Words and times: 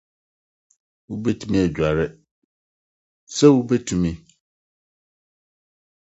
Wubetumi 1.07 1.57
aguare, 1.65 2.05
se 3.35 3.45
wubetumi? 3.53 4.11